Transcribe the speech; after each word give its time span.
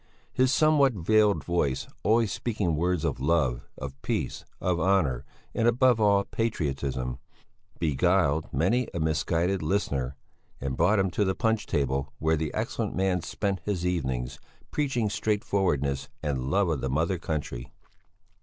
His 0.33 0.51
somewhat 0.51 0.93
veiled 0.93 1.43
voice, 1.43 1.87
always 2.01 2.31
speaking 2.31 2.75
words 2.75 3.05
of 3.05 3.19
love, 3.19 3.67
of 3.77 4.01
peace, 4.01 4.43
of 4.59 4.79
honour 4.79 5.25
and 5.53 5.67
above 5.67 6.01
all 6.01 6.21
of 6.21 6.31
patriotism, 6.31 7.19
beguiled 7.77 8.51
many 8.51 8.87
a 8.95 8.99
misguided 8.99 9.61
listener, 9.61 10.15
and 10.59 10.75
brought 10.75 10.97
him 10.97 11.11
to 11.11 11.23
the 11.23 11.35
punch 11.35 11.67
table 11.67 12.13
where 12.17 12.35
the 12.35 12.51
excellent 12.51 12.95
man 12.95 13.21
spent 13.21 13.59
his 13.63 13.85
evenings, 13.85 14.39
preaching 14.71 15.07
straightforwardness 15.07 16.09
and 16.23 16.49
love 16.49 16.67
of 16.69 16.81
the 16.81 16.89
Mother 16.89 17.19
Country. 17.19 17.71